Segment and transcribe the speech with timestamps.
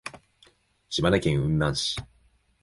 [0.89, 1.95] 島根県雲南市